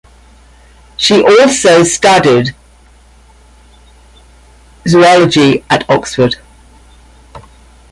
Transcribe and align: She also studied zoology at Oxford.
She 0.97 1.21
also 1.23 1.83
studied 1.83 2.55
zoology 4.87 5.63
at 5.69 5.87
Oxford. 5.91 6.37